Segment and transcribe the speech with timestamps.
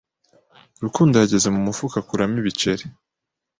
[0.83, 2.85] Rukundo yageze mu mufuka akuramo ibiceri.